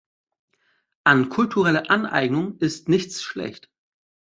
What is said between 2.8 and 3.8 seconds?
nichts schlecht.